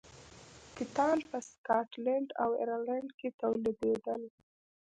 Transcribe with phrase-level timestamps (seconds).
[0.77, 4.21] کتان په سکاټلند او ایرلنډ کې تولیدېدل.